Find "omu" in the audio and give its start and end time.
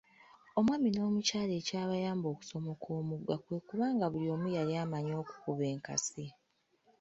4.35-4.47